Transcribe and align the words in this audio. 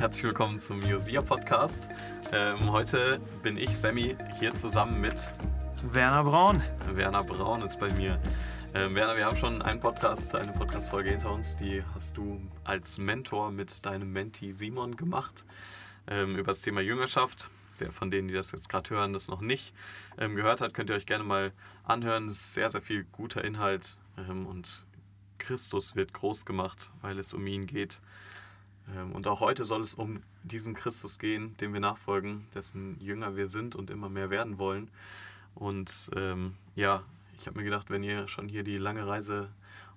herzlich 0.00 0.24
willkommen 0.24 0.58
zum 0.58 0.80
Josia 0.80 1.20
Podcast. 1.20 1.86
Ähm, 2.32 2.72
heute 2.72 3.20
bin 3.42 3.58
ich, 3.58 3.76
Sammy, 3.76 4.16
hier 4.38 4.54
zusammen 4.56 4.98
mit 4.98 5.28
Werner 5.92 6.24
Braun. 6.24 6.62
Werner 6.94 7.22
Braun 7.22 7.60
ist 7.60 7.78
bei 7.78 7.92
mir. 7.92 8.18
Ähm, 8.72 8.94
Werner, 8.94 9.14
wir 9.18 9.26
haben 9.26 9.36
schon 9.36 9.60
einen 9.60 9.78
Podcast, 9.78 10.34
eine 10.34 10.52
Podcast-Folge 10.52 11.10
hinter 11.10 11.30
uns, 11.30 11.54
die 11.54 11.84
hast 11.94 12.16
du 12.16 12.40
als 12.64 12.96
Mentor 12.96 13.50
mit 13.50 13.84
deinem 13.84 14.10
Menti 14.10 14.54
Simon 14.54 14.96
gemacht 14.96 15.44
ähm, 16.08 16.34
über 16.34 16.46
das 16.46 16.62
Thema 16.62 16.80
Jüngerschaft. 16.80 17.50
Wer 17.78 17.92
von 17.92 18.10
denen, 18.10 18.28
die 18.28 18.34
das 18.34 18.52
jetzt 18.52 18.70
gerade 18.70 18.88
hören, 18.88 19.12
das 19.12 19.28
noch 19.28 19.42
nicht 19.42 19.74
ähm, 20.16 20.34
gehört 20.34 20.62
hat, 20.62 20.72
könnt 20.72 20.88
ihr 20.88 20.96
euch 20.96 21.04
gerne 21.04 21.24
mal 21.24 21.52
anhören. 21.84 22.28
Es 22.28 22.36
ist 22.36 22.54
sehr, 22.54 22.70
sehr 22.70 22.80
viel 22.80 23.04
guter 23.12 23.44
Inhalt 23.44 23.98
ähm, 24.16 24.46
und 24.46 24.86
Christus 25.36 25.94
wird 25.94 26.14
groß 26.14 26.46
gemacht, 26.46 26.90
weil 27.02 27.18
es 27.18 27.34
um 27.34 27.46
ihn 27.46 27.66
geht. 27.66 28.00
Ähm, 28.96 29.12
und 29.12 29.26
auch 29.26 29.40
heute 29.40 29.64
soll 29.64 29.82
es 29.82 29.94
um 29.94 30.22
diesen 30.42 30.74
Christus 30.74 31.18
gehen, 31.18 31.56
dem 31.58 31.72
wir 31.72 31.80
nachfolgen, 31.80 32.46
dessen 32.54 33.00
Jünger 33.00 33.36
wir 33.36 33.48
sind 33.48 33.76
und 33.76 33.90
immer 33.90 34.08
mehr 34.08 34.30
werden 34.30 34.58
wollen. 34.58 34.90
Und 35.54 36.10
ähm, 36.16 36.54
ja, 36.74 37.02
ich 37.38 37.46
habe 37.46 37.58
mir 37.58 37.64
gedacht, 37.64 37.90
wenn 37.90 38.02
ihr 38.02 38.28
schon 38.28 38.48
hier 38.48 38.62
die 38.62 38.76
lange 38.76 39.06
Reise 39.06 39.50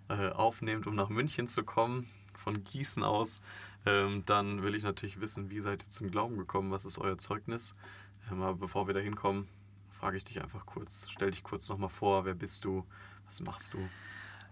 äh, 0.10 0.30
aufnehmt, 0.30 0.88
um 0.88 0.96
nach 0.96 1.10
München 1.10 1.48
zu 1.48 1.64
kommen, 1.64 2.08
von 2.36 2.64
Gießen 2.64 3.04
aus, 3.04 3.42
ähm, 3.86 4.24
dann 4.26 4.64
will 4.64 4.76
ich 4.76 4.84
natürlich 4.84 5.20
wissen, 5.20 5.50
wie 5.50 5.62
seid 5.62 5.84
ihr 5.84 5.90
zum 5.90 6.12
Glauben 6.12 6.38
gekommen, 6.38 6.72
was 6.72 6.86
ist 6.86 6.98
euer 6.98 7.18
Zeugnis. 7.18 7.76
Ähm, 8.32 8.42
aber 8.42 8.56
bevor 8.56 8.88
wir 8.88 8.94
da 8.94 9.00
hinkommen, 9.00 9.48
frage 10.00 10.18
ich 10.18 10.26
dich 10.26 10.42
einfach 10.42 10.66
kurz, 10.66 11.08
stell 11.10 11.32
dich 11.32 11.44
kurz 11.44 11.70
nochmal 11.70 11.90
vor, 11.90 12.26
wer 12.26 12.36
bist 12.36 12.66
du, 12.66 12.86
was 13.26 13.40
machst 13.42 13.73
du? 13.73 13.90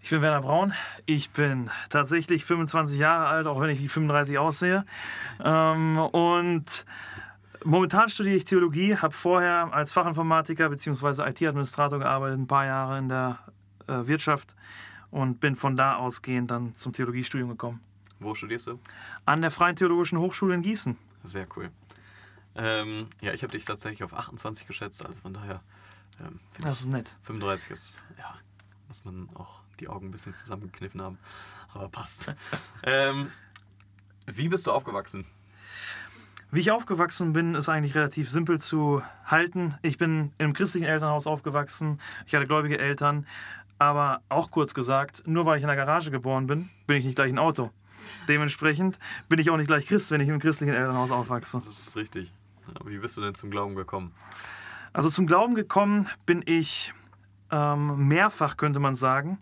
Ich 0.03 0.09
bin 0.09 0.21
Werner 0.23 0.41
Braun. 0.41 0.73
Ich 1.05 1.29
bin 1.29 1.69
tatsächlich 1.89 2.43
25 2.43 2.97
Jahre 2.97 3.27
alt, 3.27 3.45
auch 3.45 3.61
wenn 3.61 3.69
ich 3.69 3.79
wie 3.79 3.87
35 3.87 4.39
aussehe. 4.39 4.83
Ähm, 5.43 5.97
und 5.97 6.85
momentan 7.63 8.09
studiere 8.09 8.35
ich 8.35 8.45
Theologie, 8.45 8.97
habe 8.97 9.13
vorher 9.13 9.71
als 9.73 9.93
Fachinformatiker 9.93 10.69
bzw. 10.69 11.29
IT-Administrator 11.29 11.99
gearbeitet, 11.99 12.39
ein 12.39 12.47
paar 12.47 12.65
Jahre 12.65 12.97
in 12.97 13.09
der 13.09 13.39
äh, 13.87 14.07
Wirtschaft 14.07 14.55
und 15.11 15.39
bin 15.39 15.55
von 15.55 15.77
da 15.77 15.95
ausgehend 15.97 16.49
dann 16.49 16.73
zum 16.75 16.93
Theologiestudium 16.93 17.49
gekommen. 17.49 17.79
Wo 18.19 18.33
studierst 18.33 18.67
du? 18.67 18.79
An 19.25 19.41
der 19.41 19.51
Freien 19.51 19.75
Theologischen 19.75 20.17
Hochschule 20.17 20.55
in 20.55 20.63
Gießen. 20.63 20.97
Sehr 21.23 21.47
cool. 21.55 21.69
Ähm, 22.55 23.07
ja, 23.21 23.33
ich 23.33 23.43
habe 23.43 23.51
dich 23.51 23.65
tatsächlich 23.65 24.03
auf 24.03 24.13
28 24.13 24.65
geschätzt, 24.65 25.05
also 25.05 25.21
von 25.21 25.33
daher. 25.33 25.61
Ähm, 26.19 26.39
das 26.59 26.81
ist 26.81 26.87
nett. 26.87 27.07
35 27.23 27.69
ist, 27.69 28.03
ja, 28.17 28.35
muss 28.87 29.05
man 29.05 29.29
auch 29.35 29.60
die 29.81 29.89
Augen 29.89 30.07
ein 30.07 30.11
bisschen 30.11 30.35
zusammengekniffen 30.35 31.01
haben, 31.01 31.17
aber 31.73 31.89
passt. 31.89 32.33
ähm, 32.83 33.31
wie 34.27 34.47
bist 34.47 34.67
du 34.67 34.71
aufgewachsen? 34.71 35.25
Wie 36.51 36.59
ich 36.59 36.71
aufgewachsen 36.71 37.33
bin, 37.33 37.55
ist 37.55 37.69
eigentlich 37.69 37.95
relativ 37.95 38.29
simpel 38.29 38.59
zu 38.59 39.01
halten. 39.25 39.75
Ich 39.81 39.97
bin 39.97 40.33
im 40.37 40.53
christlichen 40.53 40.85
Elternhaus 40.85 41.25
aufgewachsen. 41.25 41.99
Ich 42.25 42.35
hatte 42.35 42.45
gläubige 42.45 42.77
Eltern. 42.77 43.25
Aber 43.79 44.21
auch 44.29 44.51
kurz 44.51 44.73
gesagt, 44.73 45.23
nur 45.25 45.45
weil 45.45 45.57
ich 45.57 45.63
in 45.63 45.67
der 45.67 45.77
Garage 45.77 46.11
geboren 46.11 46.47
bin, 46.47 46.69
bin 46.87 46.97
ich 46.97 47.05
nicht 47.05 47.15
gleich 47.15 47.31
ein 47.31 47.39
Auto. 47.39 47.71
Dementsprechend 48.27 48.99
bin 49.27 49.39
ich 49.39 49.49
auch 49.49 49.57
nicht 49.57 49.67
gleich 49.67 49.87
Christ, 49.87 50.11
wenn 50.11 50.21
ich 50.21 50.27
im 50.27 50.39
christlichen 50.39 50.73
Elternhaus 50.73 51.09
aufwachse. 51.09 51.57
Das 51.57 51.67
ist 51.67 51.95
richtig. 51.95 52.31
Wie 52.85 52.97
bist 52.97 53.17
du 53.17 53.21
denn 53.21 53.33
zum 53.33 53.49
Glauben 53.49 53.75
gekommen? 53.75 54.13
Also 54.93 55.09
zum 55.09 55.25
Glauben 55.25 55.55
gekommen 55.55 56.09
bin 56.25 56.43
ich 56.45 56.93
ähm, 57.51 58.07
mehrfach, 58.07 58.57
könnte 58.57 58.79
man 58.79 58.95
sagen. 58.95 59.37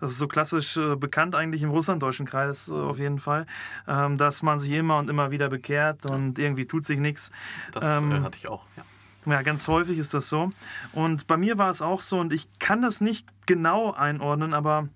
Das 0.00 0.12
ist 0.12 0.18
so 0.18 0.28
klassisch 0.28 0.76
äh, 0.76 0.96
bekannt 0.96 1.34
eigentlich 1.34 1.62
im 1.62 1.70
russlanddeutschen 1.70 2.26
Kreis 2.26 2.68
äh, 2.68 2.72
auf 2.74 2.98
jeden 2.98 3.18
Fall, 3.18 3.46
ähm, 3.88 4.18
dass 4.18 4.42
man 4.42 4.58
sich 4.58 4.72
immer 4.72 4.98
und 4.98 5.08
immer 5.08 5.30
wieder 5.30 5.48
bekehrt 5.48 6.06
und 6.06 6.38
irgendwie 6.38 6.66
tut 6.66 6.84
sich 6.84 6.98
nichts. 6.98 7.30
Das 7.72 8.02
ähm, 8.02 8.12
äh, 8.12 8.20
hatte 8.20 8.38
ich 8.38 8.48
auch, 8.48 8.66
ja. 8.76 8.84
Ja, 9.26 9.40
ganz 9.40 9.68
häufig 9.68 9.96
ist 9.96 10.12
das 10.12 10.28
so. 10.28 10.50
Und 10.92 11.26
bei 11.26 11.38
mir 11.38 11.56
war 11.56 11.70
es 11.70 11.80
auch 11.80 12.02
so, 12.02 12.20
und 12.20 12.30
ich 12.34 12.46
kann 12.58 12.82
das 12.82 13.00
nicht 13.00 13.26
genau 13.46 13.92
einordnen, 13.92 14.52
aber 14.52 14.88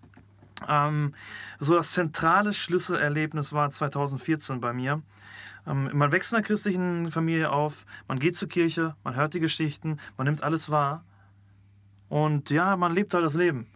ähm, 0.69 1.15
so 1.59 1.75
das 1.75 1.93
zentrale 1.93 2.53
Schlüsselerlebnis 2.53 3.55
war 3.55 3.71
2014 3.71 4.61
bei 4.61 4.75
mir. 4.75 5.03
Ähm, 5.67 5.91
man 5.95 6.13
wächst 6.13 6.33
in 6.33 6.37
einer 6.37 6.47
christlichen 6.47 7.11
Familie 7.11 7.51
auf, 7.51 7.87
man 8.07 8.19
geht 8.19 8.37
zur 8.37 8.49
Kirche, 8.49 8.97
man 9.03 9.15
hört 9.15 9.33
die 9.33 9.41
Geschichten, 9.41 9.99
man 10.17 10.27
nimmt 10.27 10.43
alles 10.43 10.71
wahr. 10.71 11.05
Und 12.09 12.51
ja, 12.51 12.77
man 12.77 12.95
lebt 12.95 13.15
halt 13.15 13.25
das 13.25 13.35
Leben. 13.35 13.67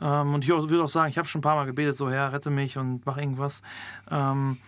Ähm, 0.00 0.34
und 0.34 0.44
ich 0.44 0.50
würde 0.50 0.84
auch 0.84 0.88
sagen, 0.88 1.10
ich 1.10 1.18
habe 1.18 1.28
schon 1.28 1.40
ein 1.40 1.42
paar 1.42 1.56
Mal 1.56 1.66
gebetet, 1.66 1.96
so 1.96 2.10
Herr, 2.10 2.32
rette 2.32 2.50
mich 2.50 2.78
und 2.78 3.04
mach 3.06 3.16
irgendwas. 3.16 3.62
Ähm, 4.10 4.58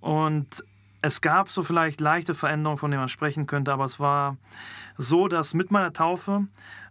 und 0.00 0.64
es 1.00 1.20
gab 1.20 1.50
so 1.50 1.62
vielleicht 1.62 2.00
leichte 2.00 2.34
Veränderungen, 2.34 2.78
von 2.78 2.90
denen 2.90 3.02
man 3.02 3.08
sprechen 3.08 3.46
könnte, 3.46 3.72
aber 3.72 3.84
es 3.84 4.00
war 4.00 4.38
so, 4.96 5.28
dass 5.28 5.52
mit 5.52 5.70
meiner 5.70 5.92
Taufe 5.92 6.46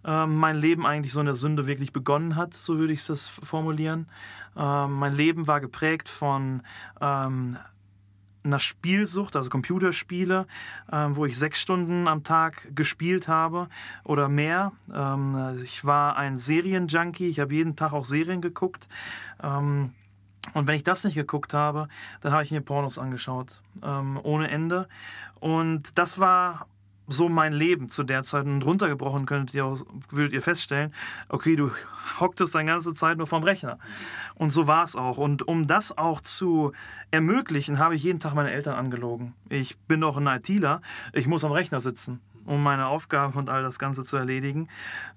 ähm, 0.05 0.35
mein 0.35 0.57
Leben 0.57 0.85
eigentlich 0.85 1.13
so 1.13 1.19
in 1.19 1.25
der 1.25 1.35
Sünde 1.35 1.65
wirklich 1.65 1.93
begonnen 1.93 2.35
hat, 2.35 2.53
so 2.53 2.77
würde 2.77 2.93
ich 2.93 3.07
es 3.09 3.27
formulieren. 3.27 4.07
Ähm, 4.55 4.93
mein 4.93 5.13
Leben 5.13 5.47
war 5.47 5.61
geprägt 5.61 6.09
von 6.09 6.61
ähm, 7.01 7.57
einer 8.43 8.59
Spielsucht, 8.59 9.35
also 9.35 9.49
Computerspiele, 9.49 10.47
ähm, 10.91 11.15
wo 11.15 11.25
ich 11.25 11.37
sechs 11.37 11.61
Stunden 11.61 12.07
am 12.07 12.23
Tag 12.23 12.75
gespielt 12.75 13.27
habe 13.27 13.69
oder 14.03 14.29
mehr. 14.29 14.71
Ähm, 14.93 15.61
ich 15.63 15.85
war 15.85 16.17
ein 16.17 16.37
Serienjunkie, 16.37 17.27
ich 17.27 17.39
habe 17.39 17.53
jeden 17.53 17.75
Tag 17.75 17.93
auch 17.93 18.05
Serien 18.05 18.41
geguckt. 18.41 18.87
Ähm, 19.41 19.91
und 20.53 20.67
wenn 20.67 20.75
ich 20.75 20.83
das 20.83 21.03
nicht 21.05 21.15
geguckt 21.15 21.53
habe, 21.53 21.87
dann 22.21 22.33
habe 22.33 22.43
ich 22.43 22.51
mir 22.51 22.61
Pornos 22.61 22.99
angeschaut, 22.99 23.61
ähm, 23.81 24.19
ohne 24.21 24.49
Ende. 24.49 24.89
Und 25.39 25.97
das 25.97 26.19
war 26.19 26.67
so 27.07 27.29
mein 27.29 27.53
Leben 27.53 27.89
zu 27.89 28.03
der 28.03 28.23
Zeit 28.23 28.45
und 28.45 28.63
runtergebrochen 28.63 29.25
könntet 29.25 29.53
ihr, 29.53 29.75
würdet 30.09 30.33
ihr 30.33 30.41
feststellen, 30.41 30.93
okay, 31.29 31.55
du 31.55 31.71
hocktest 32.19 32.55
deine 32.55 32.71
ganze 32.71 32.93
Zeit 32.93 33.17
nur 33.17 33.27
vom 33.27 33.43
Rechner. 33.43 33.77
Und 34.35 34.51
so 34.51 34.67
war 34.67 34.83
es 34.83 34.95
auch. 34.95 35.17
Und 35.17 35.47
um 35.47 35.67
das 35.67 35.97
auch 35.97 36.21
zu 36.21 36.71
ermöglichen, 37.11 37.79
habe 37.79 37.95
ich 37.95 38.03
jeden 38.03 38.19
Tag 38.19 38.33
meine 38.33 38.51
Eltern 38.51 38.75
angelogen. 38.75 39.33
Ich 39.49 39.77
bin 39.79 40.01
doch 40.01 40.17
ein 40.17 40.27
ITler, 40.27 40.81
ich 41.13 41.27
muss 41.27 41.43
am 41.43 41.51
Rechner 41.51 41.79
sitzen 41.79 42.21
um 42.45 42.61
meine 42.61 42.87
Aufgaben 42.87 43.33
und 43.35 43.49
all 43.49 43.63
das 43.63 43.79
Ganze 43.79 44.03
zu 44.03 44.17
erledigen. 44.17 44.67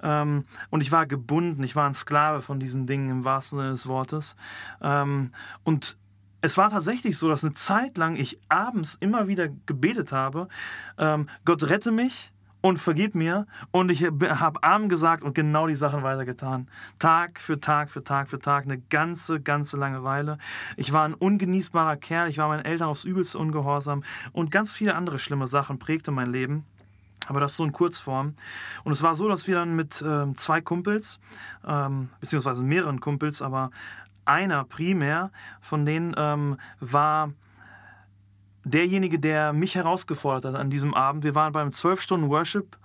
Ähm, 0.02 0.44
und 0.70 0.82
ich 0.82 0.92
war 0.92 1.06
gebunden, 1.06 1.62
ich 1.62 1.76
war 1.76 1.86
ein 1.86 1.94
Sklave 1.94 2.40
von 2.40 2.60
diesen 2.60 2.86
Dingen 2.86 3.10
im 3.10 3.24
wahrsten 3.24 3.58
Sinne 3.58 3.70
des 3.70 3.88
Wortes. 3.88 4.36
Ähm, 4.80 5.32
und 5.64 5.96
es 6.40 6.56
war 6.56 6.70
tatsächlich 6.70 7.18
so, 7.18 7.28
dass 7.28 7.44
eine 7.44 7.54
Zeit 7.54 7.96
lang 7.98 8.16
ich 8.16 8.38
abends 8.48 8.94
immer 8.94 9.28
wieder 9.28 9.48
gebetet 9.66 10.12
habe, 10.12 10.48
ähm, 10.98 11.28
Gott 11.44 11.64
rette 11.64 11.90
mich 11.90 12.32
und 12.60 12.78
vergib 12.78 13.14
mir. 13.14 13.46
Und 13.70 13.90
ich 13.90 14.04
habe 14.04 14.62
Arm 14.62 14.88
gesagt 14.88 15.22
und 15.22 15.34
genau 15.34 15.66
die 15.66 15.76
Sachen 15.76 16.02
weitergetan. 16.02 16.68
Tag 16.98 17.40
für 17.40 17.60
Tag 17.60 17.90
für 17.90 18.02
Tag 18.02 18.28
für 18.28 18.38
Tag, 18.38 18.64
eine 18.64 18.78
ganze, 18.78 19.40
ganze 19.40 19.76
lange 19.76 20.04
Weile. 20.04 20.38
Ich 20.76 20.92
war 20.92 21.04
ein 21.04 21.14
ungenießbarer 21.14 21.96
Kerl, 21.96 22.28
ich 22.28 22.38
war 22.38 22.48
meinen 22.48 22.64
Eltern 22.64 22.88
aufs 22.88 23.04
Übelste 23.04 23.38
ungehorsam 23.38 24.02
und 24.32 24.50
ganz 24.50 24.74
viele 24.74 24.94
andere 24.94 25.18
schlimme 25.18 25.46
Sachen 25.46 25.78
prägte 25.78 26.10
mein 26.10 26.30
Leben. 26.30 26.64
Aber 27.28 27.40
das 27.40 27.56
so 27.56 27.64
in 27.64 27.72
Kurzform. 27.72 28.34
Und 28.84 28.92
es 28.92 29.02
war 29.02 29.14
so, 29.14 29.28
dass 29.28 29.48
wir 29.48 29.56
dann 29.56 29.74
mit 29.74 30.02
ähm, 30.06 30.36
zwei 30.36 30.60
Kumpels, 30.60 31.18
ähm, 31.66 32.08
beziehungsweise 32.20 32.62
mehreren 32.62 33.00
Kumpels, 33.00 33.42
aber 33.42 33.70
einer 34.26 34.64
primär 34.64 35.30
von 35.60 35.86
denen 35.86 36.14
ähm, 36.16 36.56
war 36.80 37.32
derjenige, 38.64 39.18
der 39.18 39.52
mich 39.52 39.76
herausgefordert 39.76 40.54
hat 40.54 40.60
an 40.60 40.70
diesem 40.70 40.92
Abend. 40.92 41.24
Wir 41.24 41.34
waren 41.34 41.52
beim 41.52 41.72
12 41.72 42.00
Stunden 42.00 42.28
Worship 42.28 42.76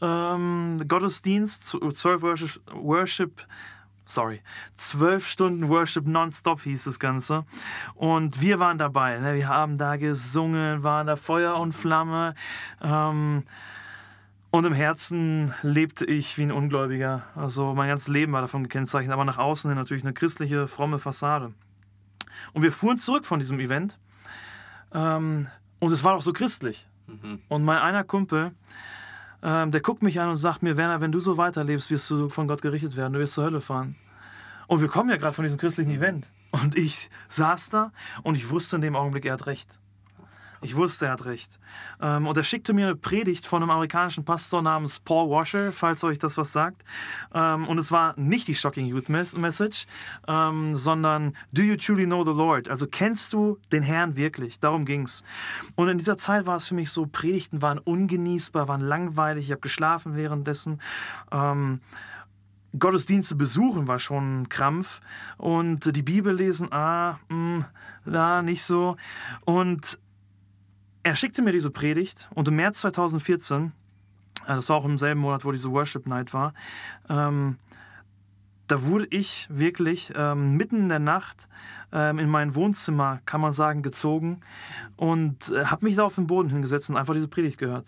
ähm, 0.00 0.82
Gottesdienst, 0.86 1.64
12 1.64 2.22
Worship, 2.22 2.60
Worship 2.72 3.46
sorry, 4.08 4.40
12 4.74 5.28
Stunden 5.28 5.68
Worship 5.68 6.06
nonstop 6.06 6.62
hieß 6.62 6.84
das 6.84 6.98
Ganze. 6.98 7.44
Und 7.94 8.40
wir 8.40 8.58
waren 8.58 8.78
dabei. 8.78 9.18
Ne? 9.18 9.34
Wir 9.34 9.48
haben 9.48 9.76
da 9.76 9.96
gesungen, 9.96 10.82
waren 10.82 11.06
da 11.06 11.16
Feuer 11.16 11.56
und 11.56 11.72
Flamme. 11.72 12.34
Ähm, 12.80 13.44
und 14.50 14.64
im 14.64 14.72
Herzen 14.72 15.52
lebte 15.62 16.04
ich 16.04 16.38
wie 16.38 16.42
ein 16.42 16.52
Ungläubiger. 16.52 17.24
Also 17.34 17.74
mein 17.74 17.88
ganzes 17.88 18.08
Leben 18.08 18.32
war 18.32 18.40
davon 18.40 18.62
gekennzeichnet, 18.62 19.12
aber 19.12 19.24
nach 19.24 19.38
außen 19.38 19.70
hin 19.70 19.78
natürlich 19.78 20.04
eine 20.04 20.14
christliche, 20.14 20.66
fromme 20.68 20.98
Fassade. 20.98 21.52
Und 22.54 22.62
wir 22.62 22.72
fuhren 22.72 22.98
zurück 22.98 23.26
von 23.26 23.40
diesem 23.40 23.60
Event. 23.60 23.98
Ähm, 24.92 25.48
und 25.80 25.92
es 25.92 26.02
war 26.02 26.14
auch 26.14 26.22
so 26.22 26.32
christlich. 26.32 26.86
Mhm. 27.06 27.40
Und 27.48 27.64
mein 27.64 27.78
einer 27.78 28.04
Kumpel, 28.04 28.52
ähm, 29.42 29.70
der 29.70 29.80
guckt 29.80 30.02
mich 30.02 30.18
an 30.20 30.30
und 30.30 30.36
sagt 30.36 30.62
mir, 30.62 30.76
Werner, 30.76 31.00
wenn 31.00 31.12
du 31.12 31.20
so 31.20 31.36
weiterlebst, 31.36 31.90
wirst 31.90 32.10
du 32.10 32.28
von 32.28 32.48
Gott 32.48 32.62
gerichtet 32.62 32.96
werden, 32.96 33.12
du 33.12 33.18
wirst 33.18 33.34
zur 33.34 33.44
Hölle 33.44 33.60
fahren. 33.60 33.96
Und 34.66 34.80
wir 34.80 34.88
kommen 34.88 35.10
ja 35.10 35.16
gerade 35.16 35.34
von 35.34 35.44
diesem 35.44 35.58
christlichen 35.58 35.90
Event. 35.90 36.26
Und 36.50 36.76
ich 36.78 37.10
saß 37.28 37.68
da 37.68 37.92
und 38.22 38.34
ich 38.34 38.48
wusste 38.48 38.76
in 38.76 38.82
dem 38.82 38.96
Augenblick, 38.96 39.26
er 39.26 39.34
hat 39.34 39.46
recht. 39.46 39.68
Ich 40.60 40.76
wusste, 40.76 41.06
er 41.06 41.12
hat 41.12 41.24
recht. 41.24 41.58
Ähm, 42.00 42.26
und 42.26 42.36
er 42.36 42.44
schickte 42.44 42.72
mir 42.72 42.86
eine 42.86 42.96
Predigt 42.96 43.46
von 43.46 43.62
einem 43.62 43.70
amerikanischen 43.70 44.24
Pastor 44.24 44.62
namens 44.62 44.98
Paul 44.98 45.30
Washer, 45.30 45.72
falls 45.72 46.02
euch 46.04 46.18
das 46.18 46.36
was 46.36 46.52
sagt. 46.52 46.82
Ähm, 47.32 47.66
und 47.68 47.78
es 47.78 47.92
war 47.92 48.14
nicht 48.18 48.48
die 48.48 48.54
Shocking 48.54 48.86
Youth 48.86 49.08
Message, 49.08 49.86
ähm, 50.26 50.74
sondern 50.74 51.34
Do 51.52 51.62
you 51.62 51.76
truly 51.76 52.06
know 52.06 52.24
the 52.24 52.32
Lord? 52.32 52.68
Also 52.68 52.86
kennst 52.86 53.32
du 53.32 53.58
den 53.72 53.82
Herrn 53.82 54.16
wirklich? 54.16 54.60
Darum 54.60 54.84
ging 54.84 55.02
es. 55.02 55.22
Und 55.76 55.88
in 55.88 55.98
dieser 55.98 56.16
Zeit 56.16 56.46
war 56.46 56.56
es 56.56 56.68
für 56.68 56.74
mich 56.74 56.90
so, 56.90 57.06
Predigten 57.06 57.62
waren 57.62 57.78
ungenießbar, 57.78 58.68
waren 58.68 58.80
langweilig. 58.80 59.46
Ich 59.46 59.50
habe 59.52 59.60
geschlafen 59.60 60.16
währenddessen. 60.16 60.80
Gottesdienste 62.78 63.34
besuchen 63.34 63.88
war 63.88 63.98
schon 63.98 64.42
ein 64.42 64.48
Krampf 64.48 65.00
und 65.38 65.96
die 65.96 66.02
Bibel 66.02 66.34
lesen, 66.34 66.72
ah, 66.72 67.18
mh, 67.28 67.66
da 68.04 68.42
nicht 68.42 68.62
so. 68.62 68.96
Und 69.44 69.98
er 71.02 71.16
schickte 71.16 71.42
mir 71.42 71.52
diese 71.52 71.70
Predigt 71.70 72.28
und 72.34 72.48
im 72.48 72.56
März 72.56 72.78
2014, 72.78 73.72
äh, 74.46 74.48
das 74.48 74.68
war 74.68 74.76
auch 74.76 74.84
im 74.84 74.98
selben 74.98 75.20
Monat, 75.20 75.44
wo 75.44 75.52
diese 75.52 75.70
Worship 75.70 76.06
Night 76.06 76.32
war, 76.34 76.54
ähm, 77.08 77.58
da 78.66 78.82
wurde 78.82 79.06
ich 79.10 79.48
wirklich 79.50 80.12
ähm, 80.14 80.56
mitten 80.56 80.76
in 80.76 80.88
der 80.90 80.98
Nacht 80.98 81.48
ähm, 81.90 82.18
in 82.18 82.28
mein 82.28 82.54
Wohnzimmer, 82.54 83.20
kann 83.24 83.40
man 83.40 83.52
sagen, 83.52 83.82
gezogen 83.82 84.40
und 84.96 85.50
äh, 85.50 85.64
habe 85.64 85.86
mich 85.86 85.96
da 85.96 86.04
auf 86.04 86.16
den 86.16 86.26
Boden 86.26 86.50
hingesetzt 86.50 86.90
und 86.90 86.96
einfach 86.96 87.14
diese 87.14 87.28
Predigt 87.28 87.58
gehört. 87.58 87.86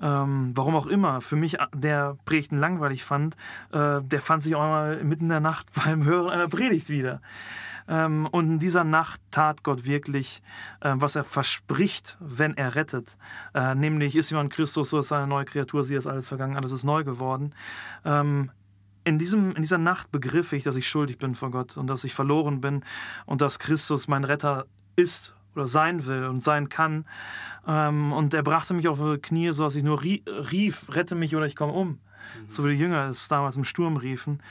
Ähm, 0.00 0.52
warum 0.54 0.76
auch 0.76 0.86
immer, 0.86 1.20
für 1.20 1.36
mich, 1.36 1.58
äh, 1.58 1.66
der 1.74 2.16
Predigten 2.24 2.58
langweilig 2.58 3.04
fand, 3.04 3.34
äh, 3.72 4.00
der 4.02 4.20
fand 4.20 4.42
sich 4.42 4.54
auch 4.54 4.62
einmal 4.62 5.02
mitten 5.04 5.24
in 5.24 5.30
der 5.30 5.40
Nacht 5.40 5.66
beim 5.84 6.04
Hören 6.04 6.30
einer 6.30 6.48
Predigt 6.48 6.88
wieder. 6.88 7.20
Ähm, 7.88 8.28
und 8.30 8.46
in 8.46 8.58
dieser 8.58 8.84
Nacht 8.84 9.20
tat 9.30 9.62
Gott 9.62 9.86
wirklich, 9.86 10.42
äh, 10.80 10.94
was 10.96 11.16
er 11.16 11.24
verspricht, 11.24 12.16
wenn 12.20 12.56
er 12.56 12.74
rettet. 12.74 13.16
Äh, 13.54 13.74
nämlich 13.74 14.14
ist 14.14 14.30
jemand 14.30 14.52
Christus, 14.52 14.90
so 14.90 14.98
ist 14.98 15.10
eine 15.10 15.26
neue 15.26 15.46
Kreatur, 15.46 15.84
sie 15.84 15.96
ist 15.96 16.06
alles 16.06 16.28
vergangen, 16.28 16.56
alles 16.56 16.72
ist 16.72 16.84
neu 16.84 17.02
geworden. 17.02 17.54
Ähm, 18.04 18.50
in, 19.04 19.18
diesem, 19.18 19.56
in 19.56 19.62
dieser 19.62 19.78
Nacht 19.78 20.12
begriff 20.12 20.52
ich, 20.52 20.64
dass 20.64 20.76
ich 20.76 20.86
schuldig 20.86 21.18
bin 21.18 21.34
vor 21.34 21.50
Gott 21.50 21.78
und 21.78 21.86
dass 21.86 22.04
ich 22.04 22.14
verloren 22.14 22.60
bin 22.60 22.84
und 23.24 23.40
dass 23.40 23.58
Christus 23.58 24.06
mein 24.06 24.24
Retter 24.24 24.66
ist 24.96 25.34
oder 25.54 25.66
sein 25.66 26.06
will 26.06 26.24
und 26.24 26.42
sein 26.42 26.68
kann. 26.68 27.04
Ähm, 27.66 28.12
und 28.12 28.34
er 28.34 28.42
brachte 28.42 28.74
mich 28.74 28.88
auf 28.88 28.98
die 28.98 29.18
Knie, 29.18 29.52
sodass 29.52 29.74
ich 29.74 29.82
nur 29.82 30.02
rief, 30.02 30.84
rette 30.88 31.14
mich 31.14 31.34
oder 31.36 31.46
ich 31.46 31.56
komme 31.56 31.72
um. 31.72 31.88
Mhm. 31.88 31.98
So 32.46 32.64
wie 32.64 32.70
die 32.70 32.78
Jünger 32.78 33.08
es 33.08 33.28
damals 33.28 33.56
im 33.56 33.64
Sturm 33.64 33.96
riefen. 33.96 34.42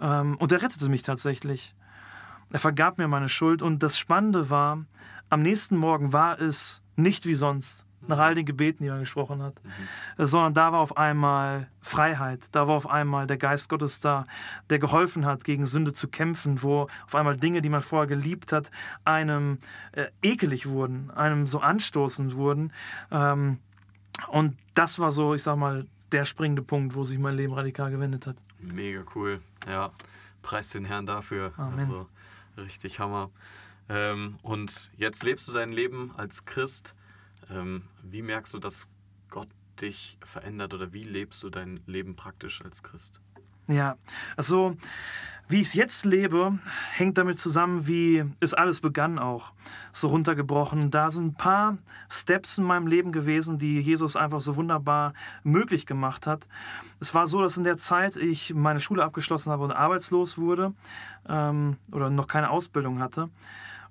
Ähm, 0.00 0.36
und 0.36 0.52
er 0.52 0.62
rettete 0.62 0.88
mich 0.88 1.02
tatsächlich. 1.02 1.74
Er 2.50 2.58
vergab 2.58 2.98
mir 2.98 3.08
meine 3.08 3.28
Schuld 3.28 3.62
und 3.62 3.82
das 3.82 3.98
Spannende 3.98 4.50
war, 4.50 4.84
am 5.28 5.42
nächsten 5.42 5.76
Morgen 5.76 6.12
war 6.12 6.40
es 6.40 6.82
nicht 6.96 7.26
wie 7.26 7.34
sonst, 7.34 7.86
nach 8.06 8.18
all 8.18 8.34
den 8.34 8.46
Gebeten, 8.46 8.82
die 8.82 8.90
man 8.90 9.00
gesprochen 9.00 9.42
hat, 9.42 9.54
mhm. 9.62 10.26
sondern 10.26 10.54
da 10.54 10.72
war 10.72 10.80
auf 10.80 10.96
einmal 10.96 11.68
Freiheit, 11.80 12.48
da 12.52 12.66
war 12.66 12.76
auf 12.76 12.88
einmal 12.88 13.26
der 13.26 13.36
Geist 13.36 13.68
Gottes 13.68 14.00
da, 14.00 14.26
der 14.70 14.78
geholfen 14.78 15.26
hat, 15.26 15.44
gegen 15.44 15.66
Sünde 15.66 15.92
zu 15.92 16.08
kämpfen, 16.08 16.62
wo 16.62 16.88
auf 17.06 17.14
einmal 17.14 17.36
Dinge, 17.36 17.62
die 17.62 17.68
man 17.68 17.82
vorher 17.82 18.06
geliebt 18.06 18.52
hat, 18.52 18.70
einem 19.04 19.58
äh, 19.92 20.06
ekelig 20.22 20.66
wurden, 20.66 21.10
einem 21.10 21.46
so 21.46 21.60
anstoßend 21.60 22.34
wurden. 22.36 22.72
Ähm, 23.10 23.58
und 24.28 24.56
das 24.74 24.98
war 24.98 25.12
so, 25.12 25.34
ich 25.34 25.42
sag 25.42 25.56
mal, 25.56 25.86
der 26.12 26.24
springende 26.24 26.62
Punkt, 26.62 26.94
wo 26.94 27.04
sich 27.04 27.18
mein 27.18 27.36
Leben 27.36 27.52
radikal 27.52 27.90
gewendet 27.90 28.26
hat. 28.26 28.36
Mega 28.58 29.02
cool, 29.14 29.40
ja. 29.66 29.90
Preis 30.42 30.70
den 30.70 30.84
Herrn 30.84 31.06
dafür. 31.06 31.52
Amen. 31.56 31.80
Also, 31.80 32.06
Richtig 32.56 32.98
Hammer. 33.00 33.30
Ähm, 33.88 34.38
und 34.42 34.92
jetzt 34.96 35.24
lebst 35.24 35.48
du 35.48 35.52
dein 35.52 35.72
Leben 35.72 36.12
als 36.16 36.44
Christ. 36.44 36.94
Ähm, 37.50 37.82
wie 38.02 38.22
merkst 38.22 38.54
du, 38.54 38.58
dass 38.58 38.88
Gott 39.28 39.48
dich 39.80 40.18
verändert 40.24 40.74
oder 40.74 40.92
wie 40.92 41.04
lebst 41.04 41.42
du 41.42 41.50
dein 41.50 41.80
Leben 41.86 42.16
praktisch 42.16 42.62
als 42.62 42.82
Christ? 42.82 43.20
Ja, 43.66 43.96
also 44.36 44.76
wie 45.50 45.60
ich 45.60 45.68
es 45.68 45.74
jetzt 45.74 46.04
lebe, 46.04 46.58
hängt 46.92 47.18
damit 47.18 47.38
zusammen, 47.38 47.86
wie 47.88 48.24
es 48.38 48.54
alles 48.54 48.80
begann 48.80 49.18
auch. 49.18 49.52
So 49.92 50.06
runtergebrochen. 50.08 50.92
Da 50.92 51.10
sind 51.10 51.26
ein 51.26 51.34
paar 51.34 51.78
Steps 52.08 52.58
in 52.58 52.64
meinem 52.64 52.86
Leben 52.86 53.10
gewesen, 53.10 53.58
die 53.58 53.80
Jesus 53.80 54.14
einfach 54.14 54.38
so 54.38 54.54
wunderbar 54.54 55.12
möglich 55.42 55.86
gemacht 55.86 56.28
hat. 56.28 56.46
Es 57.00 57.14
war 57.14 57.26
so, 57.26 57.42
dass 57.42 57.56
in 57.56 57.64
der 57.64 57.76
Zeit 57.76 58.14
ich 58.14 58.54
meine 58.54 58.78
Schule 58.78 59.02
abgeschlossen 59.02 59.50
habe 59.50 59.64
und 59.64 59.72
arbeitslos 59.72 60.38
wurde 60.38 60.72
ähm, 61.28 61.78
oder 61.90 62.10
noch 62.10 62.28
keine 62.28 62.50
Ausbildung 62.50 63.00
hatte. 63.00 63.28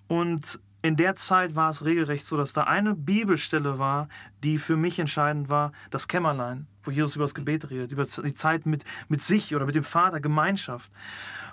Und 0.08 0.62
in 0.82 0.96
der 0.96 1.16
Zeit 1.16 1.56
war 1.56 1.70
es 1.70 1.84
regelrecht 1.84 2.26
so, 2.26 2.38
dass 2.38 2.54
da 2.54 2.64
eine 2.64 2.96
Bibelstelle 2.96 3.80
war, 3.80 4.08
die 4.44 4.58
für 4.58 4.78
mich 4.78 5.00
entscheidend 5.00 5.50
war, 5.50 5.74
das 5.90 6.08
Kämmerlein, 6.08 6.68
wo 6.84 6.92
Jesus 6.92 7.16
über 7.16 7.26
das 7.26 7.36
Gebet 7.36 7.70
redet, 7.70 7.92
über 7.92 8.06
die 8.06 8.34
Zeit 8.34 8.66
mit, 8.66 8.86
mit 9.10 9.22
sich 9.22 9.56
oder 9.56 9.66
mit 9.66 9.76
dem 9.76 9.84
Vater, 9.84 10.22
Gemeinschaft. 10.22 10.90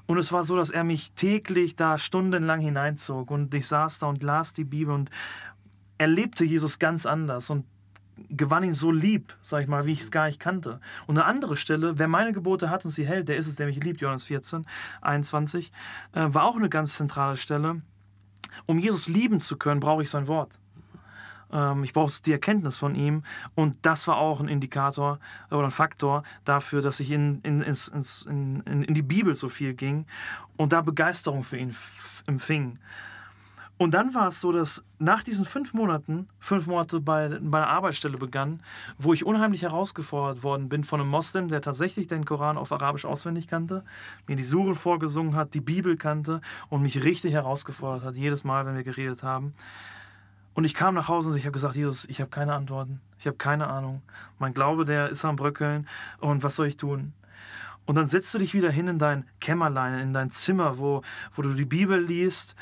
Und 0.07 0.19
es 0.19 0.31
war 0.31 0.45
so, 0.45 0.57
dass 0.57 0.71
er 0.71 0.85
mich 0.85 1.13
täglich 1.13 1.75
da 1.75 1.99
stundenlang 1.99 2.61
hineinzog 2.61 3.31
und 3.33 3.53
ich 3.53 3.67
saß 3.67 3.99
da 3.99 4.07
und 4.07 4.23
las 4.23 4.55
die 4.55 4.65
Bibel 4.65 4.95
und 4.95 5.11
erlebte 5.99 6.45
Jesus 6.45 6.79
ganz 6.79 7.05
anders 7.05 7.51
und 7.51 7.65
gewann 8.31 8.63
ihn 8.63 8.75
so 8.75 8.93
lieb, 8.93 9.35
sag 9.43 9.63
ich 9.63 9.69
mal, 9.69 9.87
wie 9.87 9.93
ich 9.93 10.03
es 10.03 10.13
gar 10.13 10.27
nicht 10.27 10.39
kannte. 10.39 10.81
Und 11.07 11.19
eine 11.19 11.27
andere 11.27 11.57
Stelle, 11.57 11.99
wer 11.99 12.09
meine 12.09 12.33
Gebote 12.33 12.71
hat 12.71 12.85
und 12.85 12.93
sie 12.93 13.07
hält, 13.07 13.29
der 13.29 13.37
ist 13.37 13.49
es, 13.49 13.57
der 13.57 13.67
mich 13.67 13.83
liebt, 13.83 14.01
Johannes 14.01 14.25
14, 14.27 14.65
21, 15.03 15.73
äh, 16.13 16.27
war 16.29 16.45
auch 16.45 16.57
eine 16.57 16.69
ganz 16.69 16.95
zentrale 16.95 17.37
Stelle 17.37 17.83
um 18.65 18.79
Jesus 18.79 19.09
lieben 19.09 19.41
zu 19.41 19.57
können, 19.57 19.81
brauche 19.81 20.03
ich 20.03 20.11
sein 20.11 20.29
Wort. 20.29 20.59
Ähm, 21.53 21.85
ich 21.85 21.93
brauche 21.93 22.13
die 22.25 22.33
Erkenntnis 22.33 22.77
von 22.77 22.95
ihm. 22.95 23.23
Und 23.55 23.77
das 23.83 24.07
war 24.07 24.19
auch 24.19 24.41
ein 24.41 24.49
Indikator 24.49 25.19
oder 25.51 25.65
ein 25.65 25.71
Faktor 25.71 26.23
dafür, 26.45 26.83
dass 26.83 27.01
ich 27.01 27.11
in, 27.11 27.41
in, 27.43 27.63
in, 27.63 28.63
in, 28.65 28.95
die 28.95 29.03
Bibel 29.03 29.35
so 29.35 29.49
viel 29.49 29.75
ging 29.75 30.07
und 30.57 30.73
da 30.73 30.83
Begeisterung 30.83 31.43
für 31.43 31.57
ihn 31.57 31.75
empfing. 32.27 32.79
Und 33.79 33.93
dann 33.93 34.15
war 34.15 34.29
es 34.29 34.41
so, 34.41 34.53
dass 34.53 34.83
nach 34.99 35.23
diesen 35.23 35.45
fünf 35.45 35.75
Monaten, 35.75 36.29
fünf 36.39 36.67
Monate 36.67 36.99
bei, 36.99 37.29
bei 37.29 37.59
einer 37.59 37.69
Arbeitsstelle 37.69 38.17
begann, 38.17 38.63
wo 38.97 39.13
ich 39.13 39.27
unheimlich 39.27 39.63
herausgefordert 39.63 40.43
worden 40.43 40.71
bin 40.71 40.83
von 40.83 41.01
einem 41.01 41.11
Moslem, 41.11 41.49
der 41.49 41.61
tatsächlich 41.61 42.07
den 42.07 42.25
Koran 42.25 42.57
auf 42.57 42.73
Arabisch 42.73 43.05
auswendig 43.05 43.49
kannte, 43.49 43.85
mir 44.27 44.37
die 44.37 44.45
Suche 44.45 44.75
vorgesungen 44.75 45.37
hat, 45.37 45.53
die 45.53 45.61
Bibel 45.61 45.99
kannte 45.99 46.41
und 46.71 46.81
mich 46.81 47.05
richtig 47.05 47.35
herausgefordert 47.35 48.05
hat, 48.05 48.15
jedes 48.15 48.45
Mal, 48.45 48.65
wenn 48.65 48.77
wir 48.77 48.85
geredet 48.85 49.23
haben. 49.23 49.53
Und 50.55 50.65
ich 50.65 50.73
kam 50.73 50.95
nach 50.95 51.09
Hause 51.09 51.29
und 51.29 51.37
ich 51.37 51.45
habe 51.45 51.53
gesagt, 51.53 51.77
Jesus, 51.77 52.07
ich 52.07 52.23
habe 52.23 52.31
keine 52.31 52.55
Antworten, 52.55 53.03
ich 53.19 53.27
habe 53.27 53.37
keine 53.37 53.67
Ahnung. 53.67 54.01
Mein 54.39 54.55
Glaube, 54.55 54.87
der 54.87 55.11
ist 55.11 55.23
am 55.27 55.37
Bröckeln 55.37 55.87
und 56.19 56.43
was 56.43 56.57
soll 56.57 56.69
ich 56.69 56.79
tun? 56.79 57.13
Und 57.85 57.97
dann 57.97 58.07
setzt 58.07 58.35
du 58.35 58.39
dich 58.39 58.55
wieder 58.55 58.71
hin 58.71 58.89
in 58.89 58.99
dein 58.99 59.27
Kämmerlein, 59.39 60.01
in 60.01 60.15
dein 60.15 60.31
Zimmer, 60.31 60.79
wo, 60.79 61.03
wo 61.35 61.43
du 61.43 61.53
die 61.53 61.67
Bibel 61.67 62.03
liest 62.03 62.57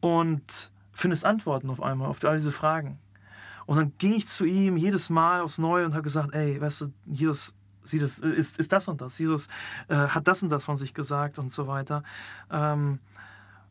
und 0.00 0.70
findest 0.92 1.24
Antworten 1.24 1.70
auf 1.70 1.82
einmal 1.82 2.08
auf 2.08 2.24
all 2.24 2.36
diese 2.36 2.52
Fragen. 2.52 2.98
Und 3.66 3.76
dann 3.76 3.92
ging 3.98 4.12
ich 4.12 4.26
zu 4.26 4.44
ihm 4.44 4.76
jedes 4.76 5.10
Mal 5.10 5.42
aufs 5.42 5.58
Neue 5.58 5.86
und 5.86 5.92
habe 5.92 6.02
gesagt, 6.02 6.34
ey, 6.34 6.60
weißt 6.60 6.80
du, 6.82 6.92
Jesus 7.06 7.54
sieht 7.82 8.02
es, 8.02 8.18
ist, 8.18 8.58
ist 8.58 8.72
das 8.72 8.88
und 8.88 9.00
das. 9.00 9.18
Jesus 9.18 9.48
äh, 9.88 9.94
hat 9.94 10.26
das 10.26 10.42
und 10.42 10.50
das 10.50 10.64
von 10.64 10.76
sich 10.76 10.94
gesagt 10.94 11.38
und 11.38 11.52
so 11.52 11.66
weiter. 11.66 12.02
Ähm, 12.50 12.98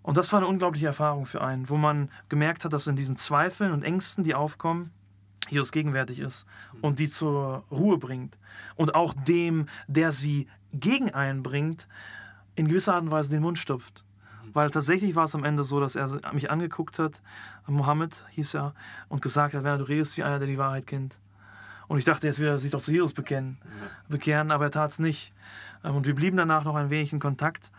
und 0.01 0.17
das 0.17 0.31
war 0.31 0.39
eine 0.39 0.47
unglaubliche 0.47 0.87
Erfahrung 0.87 1.25
für 1.25 1.41
einen, 1.41 1.69
wo 1.69 1.77
man 1.77 2.09
gemerkt 2.29 2.65
hat, 2.65 2.73
dass 2.73 2.87
in 2.87 2.95
diesen 2.95 3.15
Zweifeln 3.15 3.71
und 3.71 3.83
Ängsten, 3.83 4.23
die 4.23 4.33
aufkommen, 4.33 4.91
Jesus 5.49 5.71
gegenwärtig 5.71 6.19
ist 6.19 6.45
und 6.81 6.99
die 6.99 7.09
zur 7.09 7.63
Ruhe 7.71 7.97
bringt. 7.97 8.37
Und 8.75 8.95
auch 8.95 9.13
dem, 9.13 9.67
der 9.87 10.11
sie 10.11 10.47
gegen 10.71 11.11
einen 11.11 11.43
bringt, 11.43 11.87
in 12.55 12.67
gewisser 12.67 12.93
Art 12.93 13.03
und 13.03 13.11
Weise 13.11 13.31
den 13.31 13.41
Mund 13.41 13.57
stopft. 13.57 14.05
Weil 14.53 14.69
tatsächlich 14.69 15.15
war 15.15 15.25
es 15.25 15.35
am 15.35 15.43
Ende 15.43 15.63
so, 15.63 15.79
dass 15.79 15.95
er 15.95 16.09
mich 16.33 16.51
angeguckt 16.51 16.99
hat, 16.99 17.21
Mohammed 17.67 18.25
hieß 18.31 18.55
er, 18.55 18.73
und 19.07 19.21
gesagt 19.21 19.53
hat, 19.53 19.63
du 19.63 19.87
redest 19.87 20.17
wie 20.17 20.23
einer, 20.23 20.39
der 20.39 20.47
die 20.47 20.57
Wahrheit 20.57 20.87
kennt. 20.87 21.19
Und 21.87 21.97
ich 21.97 22.05
dachte, 22.05 22.27
jetzt 22.27 22.39
will 22.39 22.47
er 22.47 22.59
sich 22.59 22.71
doch 22.71 22.81
zu 22.81 22.91
Jesus 22.91 23.13
bekennen, 23.13 23.57
bekehren, 24.09 24.51
aber 24.51 24.65
er 24.65 24.71
tat 24.71 24.91
es 24.91 24.99
nicht. 24.99 25.33
Ähm, 25.83 25.95
und 25.95 26.05
wir 26.05 26.13
blieben 26.13 26.37
danach 26.37 26.63
noch 26.63 26.75
ein 26.75 26.91
wenig 26.91 27.11
in 27.11 27.19
Kontakt. 27.19 27.71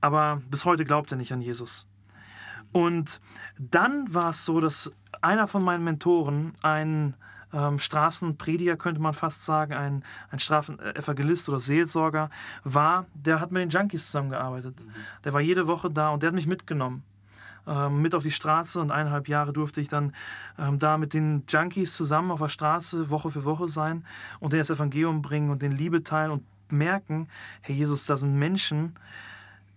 Aber 0.00 0.40
bis 0.50 0.64
heute 0.64 0.84
glaubt 0.84 1.12
er 1.12 1.18
nicht 1.18 1.32
an 1.32 1.42
Jesus. 1.42 1.86
Und 2.72 3.20
dann 3.58 4.12
war 4.14 4.30
es 4.30 4.44
so, 4.44 4.60
dass 4.60 4.90
einer 5.20 5.46
von 5.46 5.62
meinen 5.62 5.84
Mentoren 5.84 6.54
ein 6.62 7.14
ähm, 7.52 7.78
Straßenprediger, 7.78 8.76
könnte 8.76 9.00
man 9.00 9.14
fast 9.14 9.44
sagen, 9.44 9.74
ein, 9.74 10.04
ein 10.30 10.38
Strafevangelist 10.38 11.48
oder 11.48 11.60
Seelsorger 11.60 12.30
war, 12.64 13.06
der 13.14 13.40
hat 13.40 13.52
mit 13.52 13.62
den 13.62 13.70
Junkies 13.70 14.06
zusammengearbeitet. 14.06 14.76
Mhm. 14.78 14.90
Der 15.24 15.32
war 15.32 15.40
jede 15.40 15.66
Woche 15.66 15.90
da 15.90 16.10
und 16.10 16.22
der 16.22 16.28
hat 16.28 16.34
mich 16.34 16.46
mitgenommen 16.46 17.02
ähm, 17.68 18.00
mit 18.00 18.14
auf 18.14 18.22
die 18.22 18.30
Straße 18.30 18.80
und 18.80 18.90
eineinhalb 18.90 19.28
Jahre 19.28 19.52
durfte 19.52 19.80
ich 19.80 19.88
dann 19.88 20.12
ähm, 20.58 20.78
da 20.78 20.98
mit 20.98 21.12
den 21.14 21.44
Junkies 21.48 21.94
zusammen 21.94 22.30
auf 22.30 22.40
der 22.40 22.48
Straße 22.48 23.10
Woche 23.10 23.30
für 23.30 23.44
Woche 23.44 23.68
sein 23.68 24.04
und 24.40 24.52
denen 24.52 24.60
das 24.60 24.70
Evangelium 24.70 25.22
bringen 25.22 25.50
und 25.50 25.62
den 25.62 25.72
Liebe 25.72 26.02
teilen 26.02 26.30
und 26.30 26.44
merken, 26.70 27.28
Herr 27.60 27.74
Jesus, 27.74 28.06
da 28.06 28.16
sind 28.16 28.38
Menschen, 28.38 28.94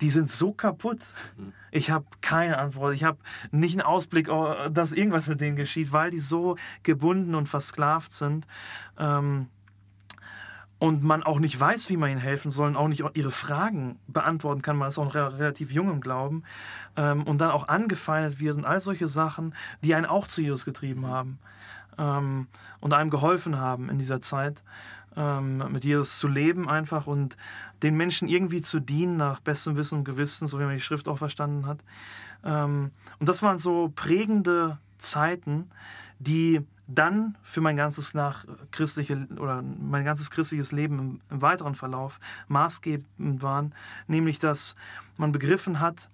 die 0.02 0.10
sind 0.10 0.30
so 0.30 0.52
kaputt. 0.52 1.00
Mhm. 1.38 1.54
Ich 1.72 1.90
habe 1.90 2.06
keine 2.22 2.58
Antwort. 2.58 2.94
Ich 2.94 3.04
habe 3.04 3.20
nicht 3.52 3.74
einen 3.74 3.88
Ausblick, 3.88 4.30
oh, 4.30 4.54
dass 4.70 4.92
irgendwas 4.92 5.28
mit 5.28 5.40
denen 5.40 5.56
geschieht, 5.56 5.92
weil 5.92 6.12
die 6.12 6.20
so 6.20 6.58
gebunden 6.84 7.36
und 7.36 7.48
versklavt 7.48 8.12
sind. 8.12 8.46
Ähm, 8.98 9.48
und 10.80 11.04
man 11.04 11.22
auch 11.22 11.40
nicht 11.40 11.60
weiß, 11.60 11.92
wie 11.92 11.98
man 11.98 12.10
ihnen 12.10 12.20
helfen 12.20 12.50
soll 12.50 12.70
und 12.70 12.76
auch 12.76 12.88
nicht 12.88 13.04
ihre 13.14 13.30
Fragen 13.30 14.00
beantworten 14.08 14.64
kann. 14.64 14.78
Man 14.78 14.88
ist 14.88 14.98
auch 14.98 15.14
relativ 15.14 15.72
jung 15.72 15.92
im 15.92 16.02
Glauben. 16.02 16.42
Ähm, 16.96 17.22
und 17.22 17.40
dann 17.40 17.52
auch 17.52 17.68
angefeindet 17.68 18.40
wird 18.40 18.58
und 18.58 18.66
all 18.66 18.80
solche 18.80 19.08
Sachen, 19.08 19.54
die 19.84 19.94
einen 19.94 20.08
auch 20.08 20.26
zu 20.26 20.42
Jesus 20.42 20.66
getrieben 20.66 21.06
haben 21.06 21.38
ähm, 22.00 22.48
und 22.80 22.94
einem 22.94 23.12
geholfen 23.12 23.60
haben 23.60 23.90
in 23.90 24.00
dieser 24.00 24.22
Zeit, 24.22 24.64
ähm, 25.16 25.58
mit 25.72 25.84
Jesus 25.84 26.20
zu 26.20 26.28
leben 26.28 26.70
einfach 26.70 27.08
und 27.08 27.38
den 27.84 27.96
Menschen 27.96 28.28
irgendwie 28.28 28.62
zu 28.62 28.80
dienen 28.80 29.18
nach 29.18 29.40
bestem 29.40 29.76
Wissen 29.76 30.00
und 30.00 30.04
Gewissen, 30.06 30.48
so 30.48 30.60
wie 30.60 30.64
man 30.64 30.76
die 30.76 30.82
Schrift 30.82 31.08
auch 31.08 31.18
verstanden 31.18 31.66
hat. 31.66 31.80
Ähm, 32.44 32.92
und 33.20 33.30
das 33.30 33.42
waren 33.42 33.58
so 33.58 33.92
prägende 33.96 34.78
Zeiten, 34.98 35.70
die 36.20 36.62
dann 36.88 37.38
für 37.42 37.62
mein 37.62 37.78
ganzes 37.78 38.14
nach 38.14 38.46
christliche 38.72 39.28
oder 39.38 39.62
mein 39.62 40.04
ganzes 40.04 40.30
christliches 40.30 40.72
Leben 40.72 41.00
im, 41.00 41.22
im, 41.30 41.42
weiteren 41.42 41.76
Verlauf 41.76 42.20
maßgebend 42.48 43.42
waren, 43.42 43.74
nämlich 44.08 44.40
dass 44.40 44.76
man 45.18 45.32
begriffen 45.32 45.80
hat, 45.80 46.10